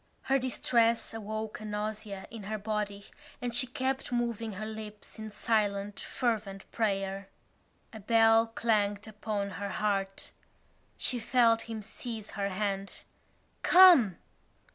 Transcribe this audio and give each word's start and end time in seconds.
Her 0.23 0.39
distress 0.39 1.13
awoke 1.13 1.59
a 1.59 1.65
nausea 1.65 2.25
in 2.31 2.41
her 2.45 2.57
body 2.57 3.05
and 3.39 3.53
she 3.53 3.67
kept 3.67 4.11
moving 4.11 4.53
her 4.53 4.65
lips 4.65 5.19
in 5.19 5.29
silent 5.29 5.99
fervent 5.99 6.65
prayer. 6.71 7.29
A 7.93 7.99
bell 7.99 8.47
clanged 8.47 9.07
upon 9.07 9.51
her 9.51 9.69
heart. 9.69 10.31
She 10.97 11.19
felt 11.19 11.61
him 11.69 11.83
seize 11.83 12.31
her 12.31 12.49
hand: 12.49 13.03
"Come!" 13.61 14.17